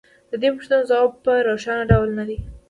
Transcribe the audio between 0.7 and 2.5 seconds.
ځواب په روښانه ډول نه دی